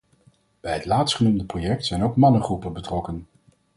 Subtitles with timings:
[0.59, 3.27] Bij het laatstgenoemde project zijn ook mannengroepen betrokken.